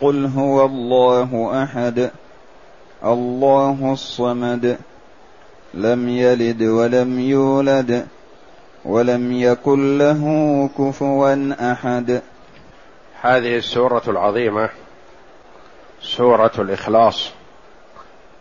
[0.00, 2.10] قل هو الله أحد
[3.04, 4.78] الله الصمد
[5.74, 8.06] لم يلد ولم يولد
[8.84, 10.24] ولم يكن له
[10.78, 12.22] كفوا أحد.
[13.20, 14.68] هذه السورة العظيمة
[16.02, 17.30] سورة الإخلاص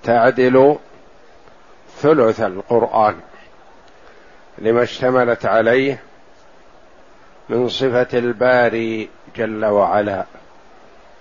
[0.04, 0.78] تعدل
[2.02, 3.16] ثلث القرآن
[4.58, 6.02] لما اشتملت عليه
[7.50, 10.26] من صفة الباري جل وعلا.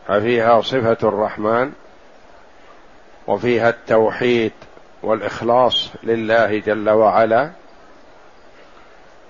[0.08, 1.72] ففيها صفة الرحمن
[3.26, 4.52] وفيها التوحيد
[5.02, 7.50] والإخلاص لله جل وعلا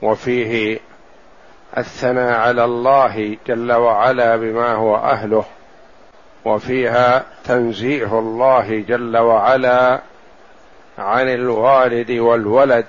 [0.03, 0.79] وفيه
[1.79, 5.45] الثناء على الله جل وعلا بما هو أهله
[6.45, 10.01] وفيها تنزيه الله جل وعلا
[10.99, 12.87] عن الوالد والولد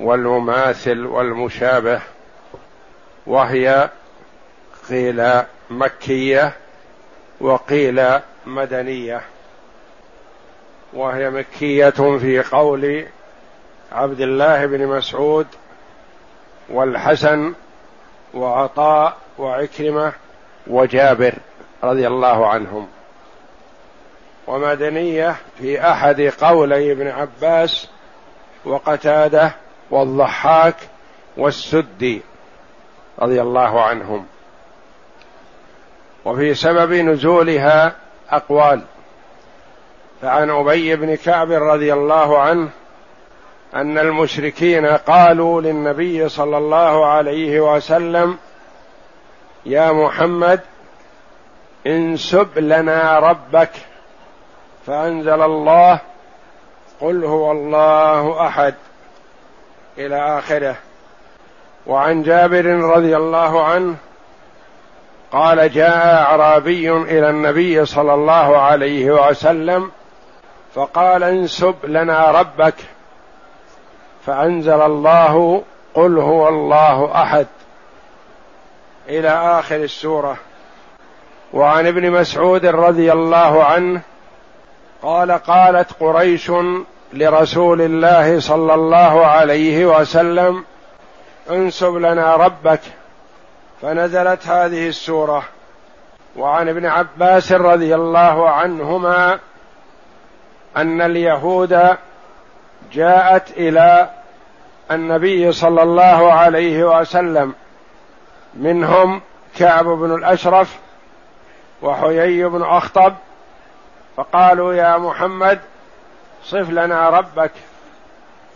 [0.00, 2.00] والمماثل والمشابه
[3.26, 3.90] وهي
[4.90, 6.52] قيل مكية
[7.40, 9.20] وقيل مدنية
[10.92, 13.06] وهي مكية في قول
[13.92, 15.46] عبد الله بن مسعود
[16.68, 17.54] والحسن
[18.34, 20.12] وعطاء وعكرمة
[20.66, 21.34] وجابر
[21.84, 22.88] رضي الله عنهم.
[24.46, 27.88] ومدنية في أحد قولي ابن عباس
[28.64, 29.54] وقتادة
[29.90, 30.76] والضحاك
[31.36, 32.22] والسدي
[33.18, 34.26] رضي الله عنهم.
[36.24, 37.96] وفي سبب نزولها
[38.30, 38.80] أقوال.
[40.22, 42.68] فعن أبي بن كعب رضي الله عنه
[43.74, 48.38] أن المشركين قالوا للنبي صلى الله عليه وسلم
[49.66, 50.60] يا محمد
[51.86, 53.70] انسب لنا ربك
[54.86, 56.00] فأنزل الله
[57.00, 58.74] قل هو الله أحد
[59.98, 60.76] إلى آخره.
[61.86, 63.96] وعن جابر رضي الله عنه
[65.34, 69.90] قال جاء أعرابي إلى النبي صلى الله عليه وسلم
[70.74, 72.74] فقال انسب لنا ربك
[74.26, 75.62] فأنزل الله
[75.94, 77.46] قل هو الله أحد
[79.08, 80.36] إلى آخر السورة.
[81.52, 84.00] وعن ابن مسعود رضي الله عنه
[85.02, 86.52] قال قالت قريش
[87.12, 90.64] لرسول الله صلى الله عليه وسلم
[91.50, 92.80] انسب لنا ربك
[93.82, 95.44] فنزلت هذه السورة.
[96.36, 99.38] وعن ابن عباس رضي الله عنهما
[100.76, 101.96] أن اليهود
[102.92, 104.10] جاءت إلى
[104.90, 107.54] النبي صلى الله عليه وسلم.
[108.54, 109.20] منهم
[109.56, 110.78] كعب بن الأشرف
[111.82, 113.14] وحيي بن أخطب.
[114.16, 115.60] فقالوا يا محمد
[116.44, 117.50] صف لنا ربك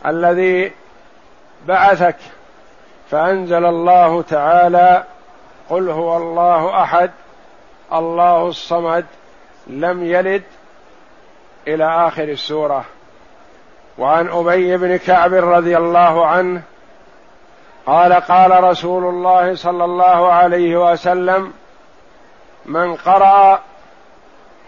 [0.07, 0.73] الذي
[1.67, 2.17] بعثك
[3.11, 5.05] فأنزل الله تعالى
[5.71, 7.11] قل هو الله أحد
[7.93, 9.07] الله الصمد
[9.67, 10.43] لم يلد
[11.69, 12.85] إلى آخر السورة.
[13.99, 16.63] وعن أبي بن كعب رضي الله عنه
[17.87, 21.53] قال قال رسول الله صلى الله عليه وسلم
[22.67, 23.61] من قرأ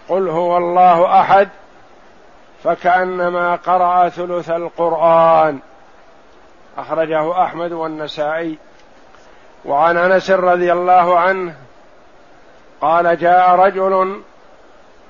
[0.09, 1.49] قل هو الله أحد
[2.65, 5.61] فكأنما قرأ ثلث القرآن.
[6.81, 8.59] أخرجه أحمد والنسائي.
[9.65, 11.55] وعن أنس رضي الله عنه
[12.81, 14.23] قال جاء رجل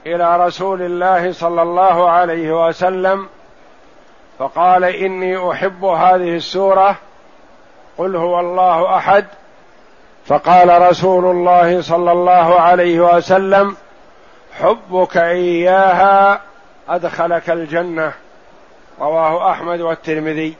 [0.07, 3.29] إلى رسول الله صلى الله عليه وسلم
[4.39, 6.97] فقال إني أحب هذه السورة
[7.99, 9.27] قل هو الله أحد.
[10.27, 13.77] فقال رسول الله صلى الله عليه وسلم
[14.61, 16.41] حبك إياها
[16.89, 18.13] أدخلك الجنة.
[19.01, 20.57] رواه أحمد والترمذي.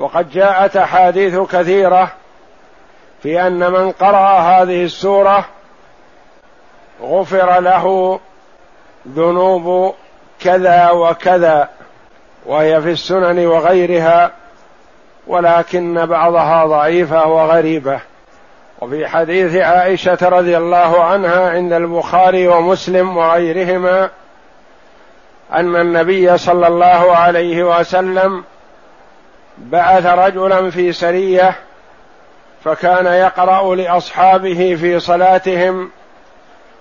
[0.00, 2.12] وقد جاءت أحاديث كثيرة
[3.22, 5.44] في أن من قرأ هذه السورة
[7.02, 8.18] غفر له
[9.08, 9.94] ذنوب
[10.40, 11.68] كذا وكذا
[12.46, 14.30] وهي في السنن وغيرها
[15.26, 18.00] ولكن بعضها ضعيفة وغريبة.
[18.80, 24.10] وفي حديث عائشة رضي الله عنها عند البخاري ومسلم وغيرهما
[25.52, 28.44] أن النبي صلى الله عليه وسلم
[29.58, 31.56] بعث رجلا في سرية
[32.64, 35.90] فكان يقرأ لأصحابه في صلاتهم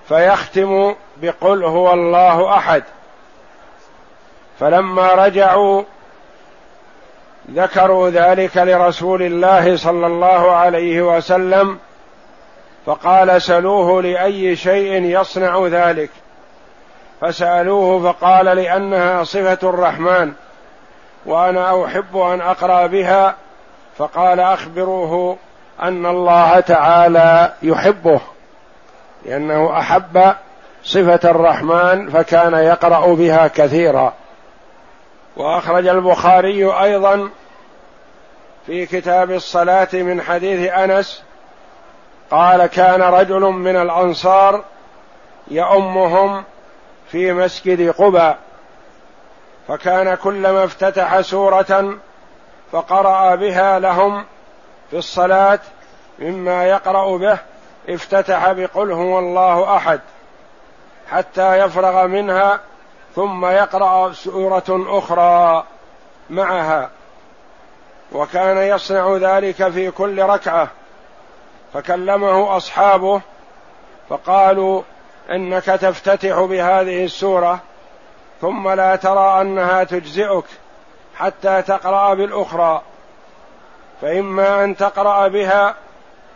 [0.08, 2.84] فيختم بقل هو الله أحد.
[4.60, 5.84] فلما رجعوا
[7.52, 11.80] ذكروا ذلك لرسول الله صلى الله عليه وسلم
[12.86, 16.10] فقال سلوه لأي شيء يصنع ذلك.
[17.22, 20.34] فسألوه فقال لأنها صفة الرحمن.
[21.30, 23.36] وأنا أحب أن أقرأ بها
[23.98, 25.38] فقال أخبروه
[25.82, 28.22] أن الله تعالى يحبه
[29.26, 30.34] لأنه أحب
[30.84, 34.14] صفة الرحمن فكان يقرأ بها كثيرا.
[35.38, 37.30] وأخرج البخاري أيضا
[38.66, 41.24] في كتاب الصلاة من حديث أنس
[42.32, 44.64] قال كان رجل من الأنصار
[45.48, 46.44] يؤمهم
[47.12, 48.38] في مسجد قباء.
[49.70, 51.98] فكان كلما افتتح سورة
[52.72, 54.26] فقرأ بها لهم
[54.90, 55.60] في الصلاة
[56.20, 57.38] مما يقرأ به
[57.90, 60.00] افتتح بقل هو الله أحد
[61.12, 62.60] حتى يفرغ منها
[63.16, 65.64] ثم يقرأ سورة أخرى
[66.30, 66.90] معها
[68.12, 70.68] وكان يصنع ذلك في كل ركعة
[71.74, 73.22] فكلمه أصحابه
[74.10, 74.82] فقالوا
[75.32, 77.60] إنك تفتتح بهذه السورة
[78.42, 80.46] ثم لا ترى أنها تجزئك
[81.16, 82.82] حتى تقرأ بالأخرى
[84.02, 85.76] فإما أن تقرأ بها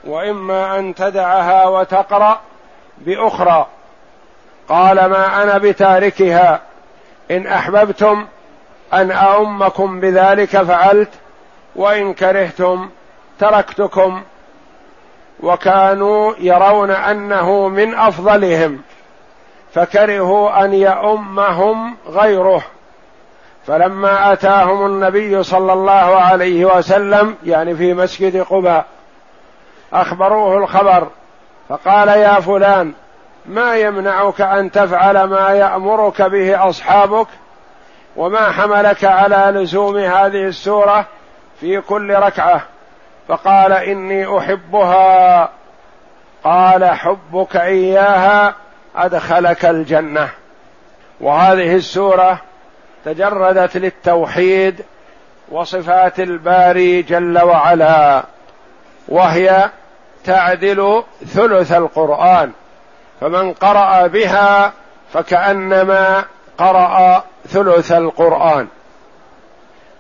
[0.04, 2.40] وإما أن تدعها وتقرأ
[2.98, 3.68] بأخرى.
[4.70, 6.62] قال ما أنا بتاركها.
[7.32, 8.28] إن أحببتم
[8.94, 11.10] أن أؤمكم بذلك فعلت
[11.76, 12.90] وإن كرهتم
[13.40, 14.24] تركتكم.
[15.40, 18.82] وكانوا يرون أنه من أفضلهم.
[19.74, 22.64] فكرهوا أن يؤمهم غيره.
[23.68, 28.86] فلما أتاهم النبي صلى الله عليه وسلم يعني في مسجد قباء
[29.94, 31.08] أخبروه الخبر
[31.70, 32.94] فقال يا فلان
[33.46, 37.28] ما يمنعك أن تفعل ما يأمرك به أصحابك؟
[38.16, 41.06] وما حملك على لزوم هذه السورة
[41.60, 42.62] في كل ركعة؟
[43.28, 45.50] فقال إني أحبها.
[46.44, 48.56] قال حبك إياها
[48.96, 50.30] أدخلك الجنة.
[51.22, 52.42] وهذه السورة
[53.06, 54.86] تجردت للتوحيد
[55.52, 58.24] وصفات الباري جل وعلا
[59.08, 59.70] وهي
[60.26, 62.52] تعدل ثلث القرآن.
[63.22, 64.74] فمن قرأ بها
[65.14, 66.24] فكأنما
[66.58, 68.68] قرأ ثلث القرآن.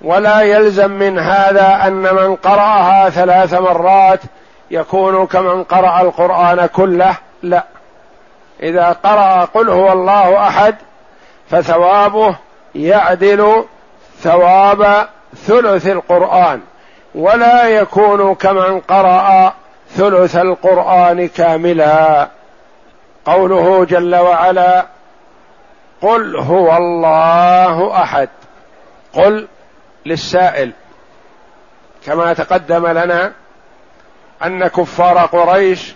[0.01, 4.19] ولا يلزم من هذا أن من قرأها ثلاث مرات
[4.71, 7.72] يكون كمن قرأ القرآن كله لا.
[8.63, 10.75] إذا قرأ قل هو الله أحد
[11.49, 12.35] فثوابه
[12.75, 13.65] يعدل
[14.19, 16.61] ثواب ثلث القرآن
[17.15, 19.53] ولا يكون كمن قرأ
[19.89, 22.29] ثلث القرآن كاملا.
[23.25, 24.85] قوله جل وعلا
[26.01, 28.29] قل هو الله أحد
[29.13, 29.47] قل
[30.05, 30.71] للسائل
[32.05, 33.31] كما تقدم لنا
[34.43, 35.93] أن كفار قريش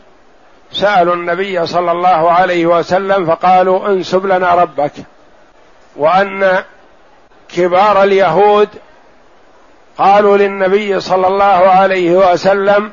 [0.71, 4.91] سألوا النبي صلى الله عليه وسلم فقالوا انسب لنا ربك
[5.95, 6.63] وأن
[7.49, 8.69] كبار اليهود
[9.97, 12.91] قالوا للنبي صلى الله عليه وسلم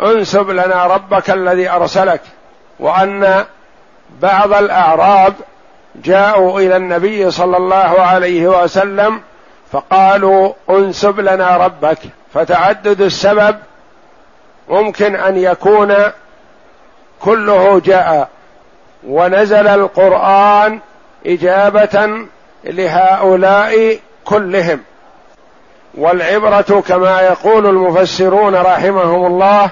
[0.00, 2.20] انسب لنا ربك الذي أرسلك
[2.78, 3.44] وأن
[4.20, 5.34] بعض الأعراب
[5.96, 9.20] جاءوا إلى النبي صلى الله عليه وسلم
[9.72, 11.98] فقالوا انسب لنا ربك
[12.34, 13.56] فتعدد السبب
[14.68, 15.94] ممكن أن يكون
[17.24, 18.28] كله جاء
[19.06, 20.80] ونزل القرآن
[21.26, 22.26] إجابة
[22.64, 24.80] لهؤلاء كلهم.
[25.94, 29.70] والعبرة كما يقول المفسرون رحمهم الله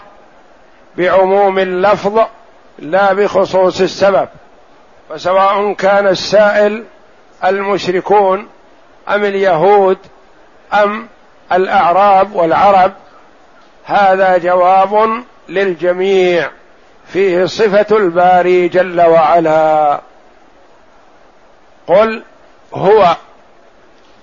[0.97, 2.21] بعموم اللفظ
[2.78, 4.28] لا بخصوص السبب
[5.09, 6.85] فسواء كان السائل
[7.44, 8.49] المشركون
[9.09, 9.99] أم اليهود
[10.75, 11.09] أم
[11.52, 12.92] الأعراب والعرب
[13.85, 16.50] هذا جواب للجميع.
[17.12, 20.00] فيه صفة الباري جل وعلا.
[21.87, 22.23] قل
[22.75, 23.16] هو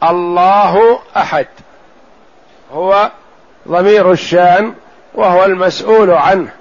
[0.03, 1.47] الله أحد.
[2.73, 3.11] هو
[3.67, 4.73] ضمير الشأن
[5.13, 6.51] وهو المسؤول عنه.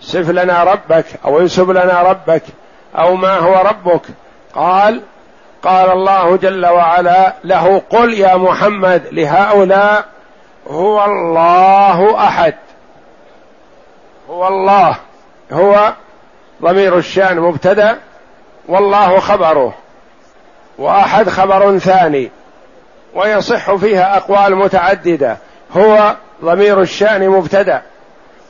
[0.00, 2.42] صف لنا ربك أو انسب لنا ربك
[2.98, 4.02] أو ما هو ربك.
[4.54, 5.02] قال
[5.62, 10.04] قال الله جل وعلا له قل يا محمد لهؤلاء
[10.70, 12.54] هو الله أحد.
[14.30, 14.96] هو الله.
[15.52, 15.92] هو
[16.62, 17.98] ضمير الشأن مبتدأ
[18.68, 19.74] والله خبره
[20.78, 22.30] وأحد خبر ثاني
[23.14, 25.36] ويصح فيها أقوال متعددة
[25.76, 27.82] هو ضمير الشأن مبتدأ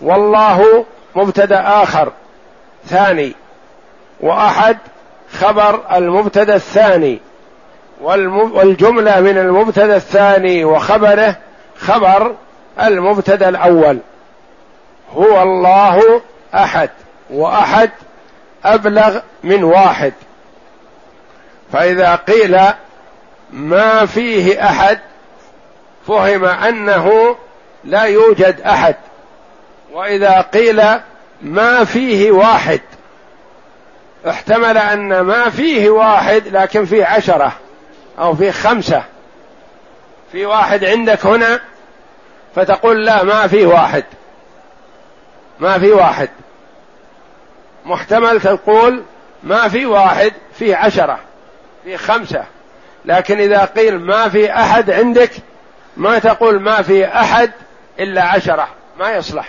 [0.00, 0.84] والله
[1.14, 2.12] مبتدأ آخر
[2.86, 3.32] ثاني
[4.20, 4.78] وأحد
[5.32, 7.20] خبر المبتدأ الثاني
[8.00, 11.36] والجملة من المبتدأ الثاني وخبره
[11.78, 12.32] خبر
[12.82, 13.98] المبتدأ الأول
[15.16, 16.20] هو الله
[16.54, 16.90] أحد
[17.30, 17.90] وأحد
[18.64, 20.12] أبلغ من واحد.
[21.73, 22.61] فإذا قيل
[23.52, 24.99] ما فيه أحد
[26.06, 27.37] فهم أنه
[27.84, 28.96] لا يوجد أحد.
[29.92, 30.82] وإذا قيل
[31.42, 32.80] ما فيه واحد
[34.28, 37.52] احتمل أن ما فيه واحد لكن فيه عشرة
[38.18, 39.02] أو فيه خمسة.
[40.32, 41.61] في واحد عندك هنا
[42.54, 44.04] فتقول لا ما فيه واحد.
[45.61, 46.28] ما في واحد.
[47.85, 49.03] محتمل تقول
[49.43, 51.19] ما في واحد في عشرة
[51.85, 52.45] في خمسة.
[53.05, 55.31] لكن إذا قيل ما في أحد عندك
[55.97, 57.50] ما تقول ما في أحد
[57.99, 58.69] إلا عشرة.
[58.99, 59.49] ما يصلح.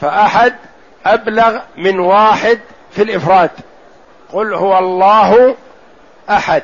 [0.00, 0.54] فأحد
[1.06, 3.50] أبلغ من واحد في الإفراد.
[4.32, 5.56] قل هو الله
[6.30, 6.62] أحد.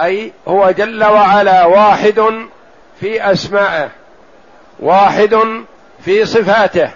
[0.00, 2.46] أي هو جل وعلا واحد
[3.00, 3.90] في أسمائه.
[4.80, 5.64] واحد
[6.04, 6.90] في صفاته.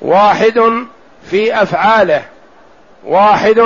[0.00, 0.86] واحد
[1.30, 2.22] في أفعاله
[3.04, 3.62] واحد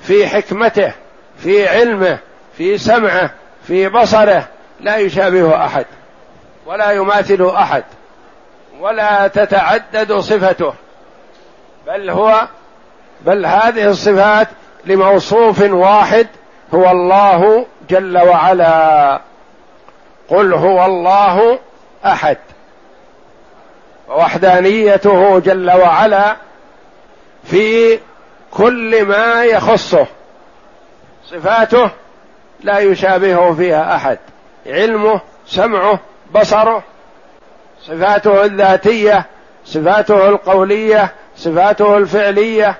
[0.00, 0.92] في حكمته
[1.38, 2.18] في علمه
[2.56, 3.30] في سمعه
[3.66, 4.48] في بصره
[4.80, 5.86] لا يشابهه أحد
[6.66, 7.84] ولا يماثله أحد
[8.80, 10.74] ولا تتعدد صفته
[11.86, 12.48] بل هو
[13.26, 14.48] بل هذه الصفات
[14.86, 16.26] لموصوف واحد
[16.74, 19.20] هو الله جل وعلا.
[20.28, 21.58] قل هو الله
[22.04, 22.36] أحد.
[24.08, 26.36] ووحدانيته جل وعلا
[27.44, 27.98] في
[28.50, 30.06] كل ما يخصه.
[31.24, 31.90] صفاته
[32.60, 34.18] لا يشابهه فيها أحد.
[34.66, 36.00] علمه سمعه
[36.34, 36.82] بصره.
[37.82, 39.26] صفاته الذاتية
[39.64, 42.78] صفاته القولية صفاته الفعلية.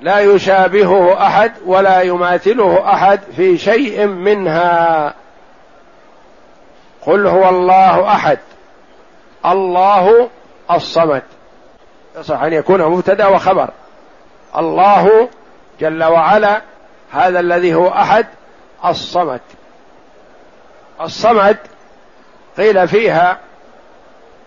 [0.00, 5.14] لا يشابهه أحد ولا يماثله أحد في شيء منها.
[7.06, 8.38] قل هو الله أحد.
[9.46, 10.28] الله
[10.70, 11.22] الصمد.
[12.18, 13.70] يصح أن يكون مبتدأ وخبر.
[14.58, 15.28] الله
[15.80, 16.62] جل وعلا
[17.12, 18.26] هذا الذي هو أحد
[18.84, 19.40] الصمد.
[21.00, 21.56] الصمد
[22.56, 23.38] قيل فيها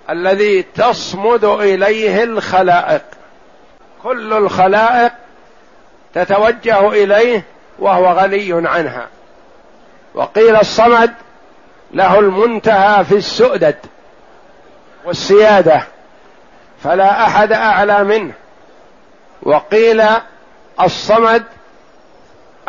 [0.10, 3.02] الذي تصمد إليه الخلائق.
[4.04, 5.12] كل الخلائق
[6.14, 7.44] تتوجه إليه
[7.80, 9.08] وهو غني عنها.
[10.14, 11.14] وقيل الصمد
[11.94, 13.76] له المنتهى في السؤدد
[15.06, 15.88] والسيادة.
[16.86, 18.34] فلا أحد أعلى منه.
[19.44, 20.04] وقيل
[20.82, 21.44] الصمد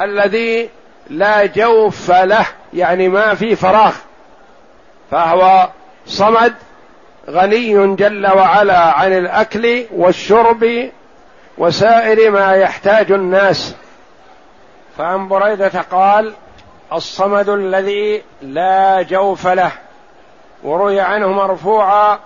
[0.01, 0.71] الذي
[1.11, 3.95] لا جوف له يعني ما في فراغ.
[5.11, 5.69] فهو
[6.07, 6.55] صمد
[7.31, 10.91] غني جل وعلا عن الأكل والشرب
[11.59, 13.75] وسائر ما يحتاج الناس.
[14.99, 16.35] فعن بريدة قال
[16.93, 19.73] الصمد الذي لا جوف له.
[20.65, 22.19] وروي عنه مرفوعا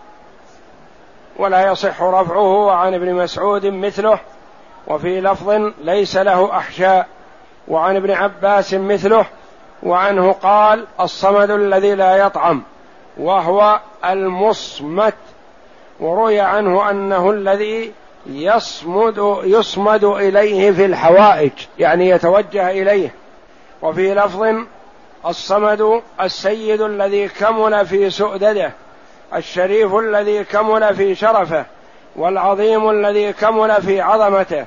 [1.41, 4.19] ولا يصح رفعه عن ابن مسعود مثله
[4.87, 7.07] وفي لفظ ليس له احشاء
[7.69, 9.27] وعن ابن عباس مثله
[9.83, 12.63] وعنه قال الصمد الذي لا يطعم
[13.19, 15.15] وهو المصمت
[16.01, 17.93] وروي عنه أنه الذي
[18.27, 23.15] يصمد يصمد إليه في الحوائج يعني يتوجه إليه.
[23.83, 24.47] وفي لفظ
[25.27, 28.73] الصمد السيد الذي كمل في سؤدده
[29.35, 31.65] الشريف الذي كمل في شرفه
[32.17, 34.67] والعظيم الذي كمل في عظمته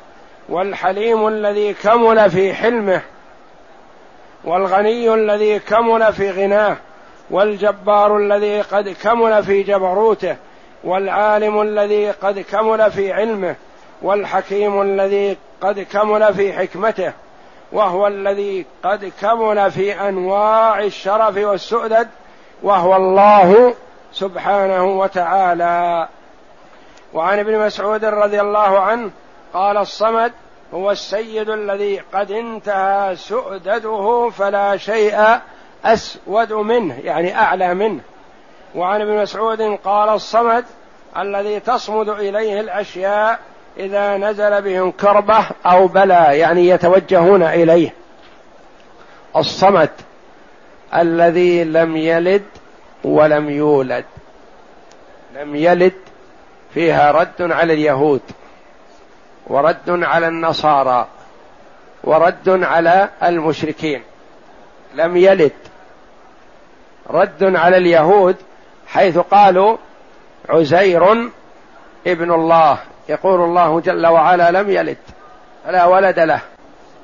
[0.49, 3.01] والحليم الذي كمل في حلمه
[4.43, 6.77] والغني الذي كمل في غناه
[7.31, 10.35] والجبار الذي قد كمل في جبروته
[10.83, 13.55] والعالم الذي قد كمل في علمه
[14.01, 17.13] والحكيم الذي قد كمل في حكمته
[17.71, 22.07] وهو الذي قد كمل في أنواع الشرف والسؤدد
[22.63, 23.73] وهو الله
[24.13, 26.07] سبحانه وتعالى.
[27.13, 29.11] وعن ابن مسعود رضي الله عنه
[29.53, 30.31] قال الصمد
[30.73, 35.39] هو السيد الذي قد انتهى سؤدده فلا شيء
[35.85, 38.01] أسود منه يعني أعلى منه.
[38.75, 40.65] وعن ابن مسعود قال الصمد
[41.17, 43.39] الذي تصمد إليه الأشياء
[43.77, 47.93] إذا نزل بهم كربة أو بلى يعني يتوجهون إليه.
[49.35, 49.89] الصمد
[50.95, 52.43] الذي لم يلد
[53.03, 54.05] ولم يولد.
[55.35, 55.93] لم يلد
[56.73, 58.21] فيها رد على اليهود
[59.47, 61.07] ورد على النصارى
[62.03, 64.03] ورد على المشركين.
[64.95, 65.51] لم يلد.
[67.09, 68.35] رد على اليهود
[68.87, 69.77] حيث قالوا
[70.49, 71.31] عزير
[72.07, 72.77] ابن الله.
[73.09, 74.97] يقول الله جل وعلا لم يلد
[75.67, 76.39] لا ولد له.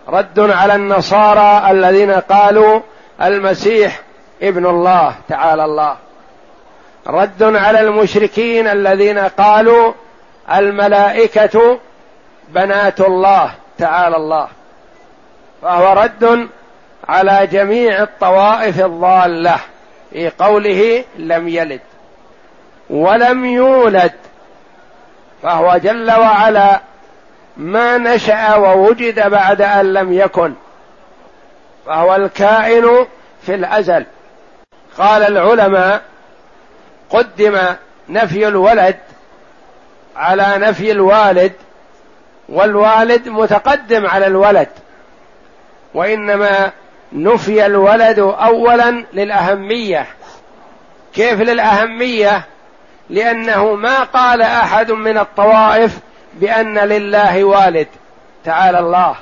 [0.07, 2.81] رد على النصارى الذين قالوا
[3.21, 4.01] المسيح
[4.41, 5.97] ابن الله تعالى الله.
[7.07, 9.93] رد على المشركين الذين قالوا
[10.53, 11.79] الملائكة
[12.49, 14.47] بنات الله تعالى الله.
[15.61, 16.49] فهو رد
[17.09, 19.55] على جميع الطوائف الضالة
[20.11, 21.81] في قوله لم يلد
[22.89, 24.13] ولم يولد.
[25.43, 26.81] فهو جل وعلا
[27.57, 30.53] ما نشأ ووجد بعد أن لم يكن.
[31.85, 33.05] فهو الكائن
[33.41, 34.05] في الأزل.
[34.97, 36.01] قال العلماء
[37.09, 37.57] قدم
[38.09, 38.97] نفي الولد
[40.15, 41.53] على نفي الوالد
[42.49, 44.69] والوالد متقدم على الولد
[45.93, 46.71] وإنما
[47.13, 50.07] نفي الولد اولا للأهمية.
[51.13, 52.43] كيف للأهمية؟
[53.09, 55.99] لأنه ما قال أحد من الطوائف
[56.33, 57.87] بأن لله والد
[58.45, 59.15] تعالى الله.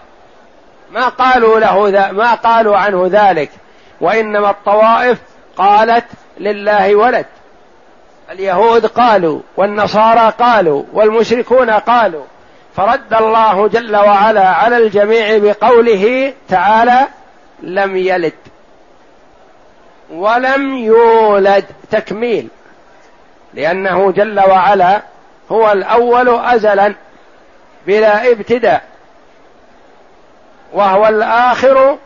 [0.91, 3.49] ما قالوا له ما قالوا عنه ذلك
[4.01, 5.17] وإنما الطوائف
[5.57, 6.05] قالت
[6.39, 7.25] لله ولد.
[8.31, 12.23] اليهود قالوا والنصارى قالوا والمشركون قالوا.
[12.75, 17.07] فرد الله جل وعلا على الجميع بقوله تعالى
[17.61, 18.33] لم يلد
[20.09, 21.65] ولم يولد.
[21.91, 22.47] تكميل.
[23.53, 25.01] لأنه جل وعلا
[25.51, 26.93] هو الأول ازلا
[27.87, 28.81] بلا ابتداء
[30.73, 31.97] وهو الآخر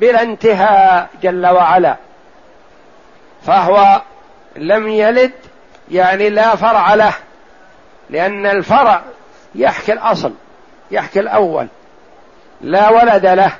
[0.00, 1.96] بلا انتهاء جل وعلا.
[3.46, 4.02] فهو
[4.56, 5.32] لم يلد
[5.90, 7.14] يعني لا فرع له
[8.10, 9.02] لأن الفرع
[9.54, 10.32] يحكي الأصل
[10.90, 11.66] يحكي الأول.
[12.60, 13.52] لا ولد له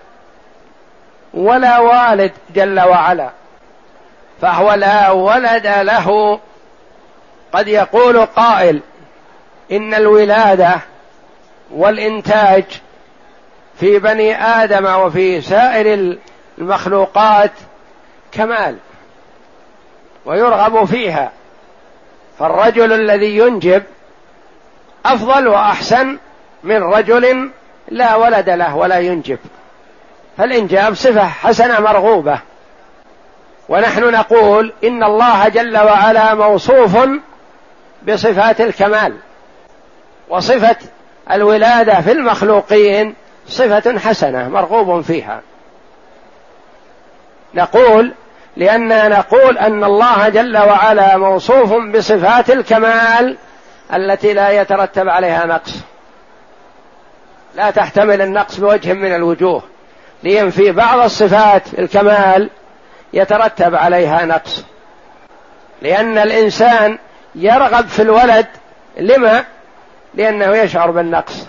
[1.34, 3.30] ولا والد جل وعلا.
[4.40, 6.40] فهو لا ولد له.
[7.52, 8.80] قد يقول قائل
[9.72, 10.80] إن الولادة
[11.70, 12.64] والإنتاج
[13.80, 16.16] في بني آدم وفي سائر
[16.58, 17.52] المخلوقات
[18.32, 18.76] كمال.
[20.24, 21.32] ويرغب فيها.
[22.38, 23.82] فالرجل الذي ينجب
[25.06, 26.18] أفضل وأحسن
[26.64, 27.50] من رجل
[27.88, 29.38] لا ولد له ولا ينجب.
[30.38, 32.40] فالإنجاب صفة حسنة مرغوبة.
[33.68, 36.98] ونحن نقول إن الله جل وعلا موصوف
[38.08, 39.16] بصفات الكمال.
[40.28, 40.76] وصفة
[41.30, 43.14] الولادة في المخلوقين
[43.48, 45.40] صفة حسنة مرغوب فيها.
[47.54, 48.12] نقول
[48.60, 53.36] لأننا نقول أن الله جل وعلا موصوف بصفات الكمال
[53.94, 55.74] التي لا يترتب عليها نقص.
[57.54, 59.62] لا تحتمل النقص بوجه من الوجوه
[60.22, 62.50] لينفي بعض الصفات الكمال
[63.12, 64.64] يترتب عليها نقص.
[65.82, 66.98] لأن الإنسان
[67.34, 68.46] يرغب في الولد
[68.98, 69.44] لما؟
[70.14, 71.46] لأنه يشعر بالنقص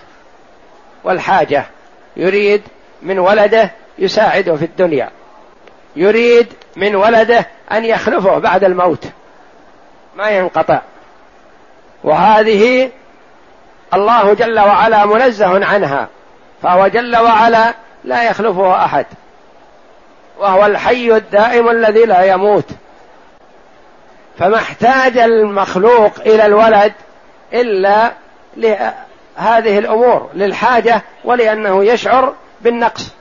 [1.04, 1.65] والحاجة
[2.17, 2.62] يريد
[3.02, 5.10] من ولده يساعده في الدنيا.
[5.95, 9.06] يريد من ولده أن يخلفه بعد الموت.
[10.15, 10.82] ما ينقطع.
[12.04, 12.89] وهذه
[13.93, 16.08] الله جل وعلا منزه عنها.
[16.63, 17.73] فهو جل وعلا
[18.04, 19.06] لا يخلفه أحد.
[20.39, 22.65] وهو الحي الدائم الذي لا يموت.
[24.39, 26.93] فما احتاج المخلوق إلى الولد
[27.54, 28.12] إلا
[28.58, 33.20] لهذه الأمور للحاجة ولأنه يشعر بالنقص.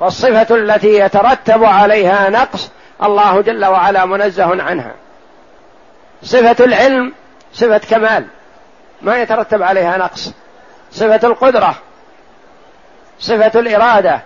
[0.00, 2.70] فالصفة التي يترتب عليها نقص
[3.02, 4.94] الله جل وعلا منزه عنها.
[6.22, 7.12] صفة العلم
[7.52, 8.26] صفة كمال
[9.02, 10.32] ما يترتب عليها نقص.
[10.92, 11.74] صفة القدرة
[13.18, 14.20] صفة الإرادة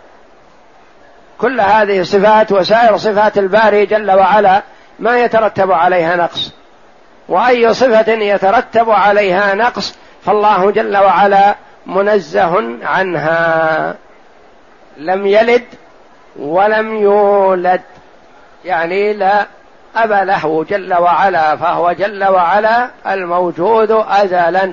[1.38, 4.62] كل هذه الصفات وسائر صفات الباري جل وعلا
[4.98, 6.52] ما يترتب عليها نقص.
[7.28, 11.54] وأي صفة يترتب عليها نقص فالله جل وعلا
[11.86, 13.94] منزه عنها.
[15.00, 15.64] لم يلد
[16.38, 17.80] ولم يولد.
[18.64, 19.46] يعني لا
[19.96, 24.72] أب له جل وعلا فهو جل وعلا الموجود ازلا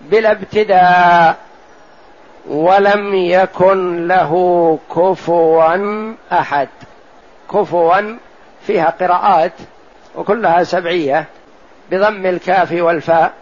[0.00, 1.36] بلا ابتداء
[2.48, 6.68] ولم يكن له كفوا أحد.
[7.52, 8.16] كفوا
[8.66, 9.52] فيها قراءات
[10.14, 11.24] وكلها سبعية
[11.90, 13.32] بضم الكاف والفاء.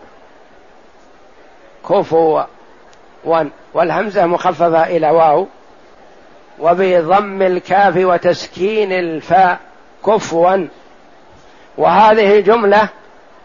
[1.89, 2.43] كفوا.
[3.75, 5.47] والهمزة مخففه إلى واو.
[6.61, 9.59] وبضم الكاف وتسكين الفاء
[10.07, 10.67] كفوا.
[11.79, 12.89] وهذه جملة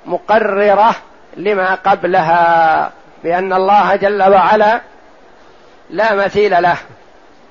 [0.06, 0.96] مقررة
[1.38, 2.92] لما قبلها
[3.24, 4.82] بأن الله جل وعلا
[5.90, 6.78] لا مثيل له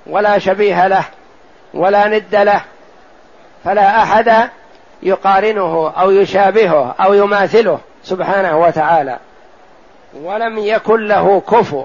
[0.06, 1.04] ولا شبيه له
[1.74, 2.60] ولا ند له
[3.64, 4.48] فلا أحد
[5.02, 9.18] يقارنه أو يشابهه أو يماثله سبحانه وتعالى.
[10.14, 11.84] ولم يكن له كفو.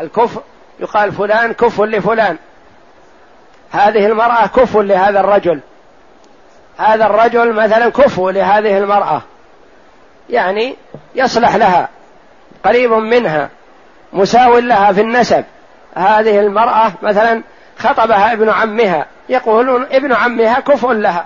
[0.00, 0.38] الكف
[0.80, 2.36] يقال فلان كف لفلان.
[3.76, 5.60] هذه المرأة كف لهذا الرجل.
[6.78, 9.22] هذا الرجل مثلا كفو لهذه المرأة.
[10.30, 10.76] يعني
[11.14, 11.88] يصلح لها
[12.64, 13.48] قريب منها
[14.12, 15.44] مساو لها في النسب.
[15.94, 17.42] هذه المرأة مثلا
[17.78, 21.24] خطبها ابن عمها يقولون ابن عمها كفء لها.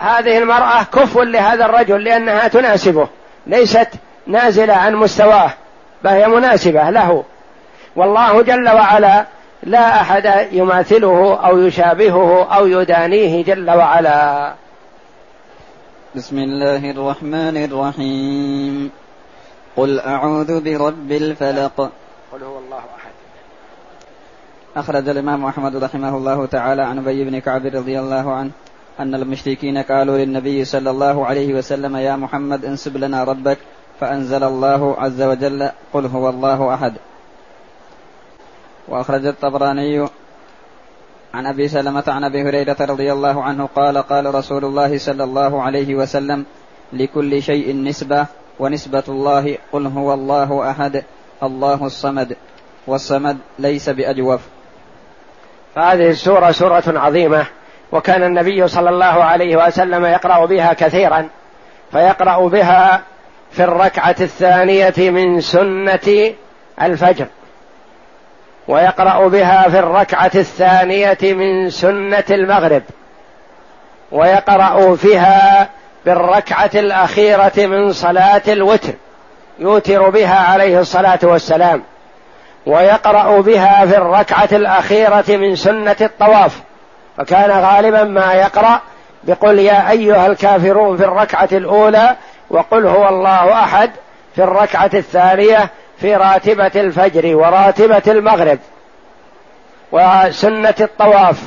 [0.00, 3.08] هذه المرأة كفء لهذا الرجل لأنها تناسبه
[3.46, 3.88] ليست
[4.26, 5.50] نازلة عن مستواه
[6.04, 7.24] بل هي مناسبة له.
[7.96, 9.24] والله جل وعلا
[9.64, 14.54] لا أحد يماثله أو يشابهه أو يدانيه جل وعلا.
[16.16, 18.90] بسم الله الرحمن الرحيم.
[19.76, 21.90] قل أعوذ برب الفلق.
[22.32, 23.14] قل هو الله أحد.
[24.76, 28.50] أخرج الإمام أحمد رحمه الله تعالى عن أبي بن كعب رضي الله عنه
[29.00, 33.58] أن المشركين قالوا للنبي صلى الله عليه وسلم يا محمد انسب لنا ربك.
[34.00, 36.94] فأنزل الله عز وجل قل هو الله أحد.
[38.88, 40.08] وأخرج الطبراني
[41.34, 45.62] عن أبي سلمة عن أبي هريرة رضي الله عنه قال قال رسول الله صلى الله
[45.62, 46.44] عليه وسلم
[46.92, 48.26] لكل شيء نسبة
[48.58, 51.04] ونسبة الله قل هو الله أحد
[51.42, 52.36] الله الصمد
[52.86, 54.40] والصمد ليس بأجوف.
[55.76, 57.46] هذه السورة سورة عظيمة
[57.92, 61.28] وكان النبي صلى الله عليه وسلم يقرأ بها كثيرا
[61.92, 63.02] فيقرأ بها
[63.50, 66.34] في الركعة الثانية من سنة
[66.82, 67.26] الفجر.
[68.68, 72.82] ويقرأ بها في الركعة الثانية من سنة المغرب
[74.12, 75.68] ويقرأ فيها
[76.06, 78.92] بالركعة الأخيرة من صلاة الوتر
[79.58, 81.82] يوتر بها عليه الصلاة والسلام
[82.66, 86.60] ويقرأ بها في الركعة الأخيرة من سنة الطواف
[87.16, 88.80] فكان غالبا ما يقرأ
[89.24, 92.16] بقل يا أيها الكافرون في الركعة الأولى
[92.50, 93.90] وقل هو الله أحد
[94.34, 98.58] في الركعة الثانية في راتبة الفجر وراتبة المغرب
[99.92, 101.42] وسنة الطواف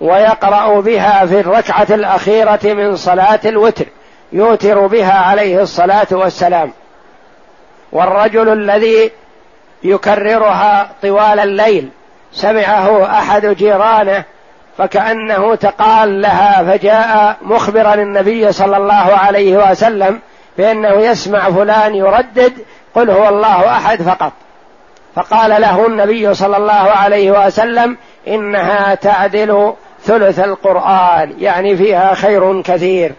[0.00, 3.86] ويقرأ بها في الركعة الأخيرة من صلاة الوتر
[4.32, 6.72] يوتر بها عليه الصلاة والسلام.
[7.92, 9.10] والرجل الذي
[9.82, 11.88] يكررها طوال الليل
[12.32, 14.24] سمعه أحد جيرانه
[14.78, 20.20] فكأنه تقال لها فجاء مخبرا النبي صلى الله عليه وسلم
[20.58, 22.52] بأنه يسمع فلان يردد
[22.94, 24.32] قل هو الله أحد فقط.
[25.14, 27.96] فقال له النبي صلى الله عليه وسلم
[28.28, 29.72] إنها تعدل
[30.04, 33.12] ثلث القرآن يعني فيها خير كثير.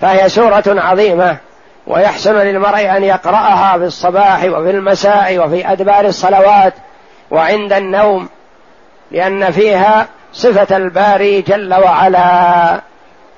[0.00, 1.36] فهي سورة عظيمة
[1.86, 6.74] ويحسن للمرء أن يقرأها في الصباح وفي المساء وفي أدبار الصلوات
[7.30, 8.28] وعند النوم
[9.10, 12.80] لأن فيها صفة الباري جل وعلا.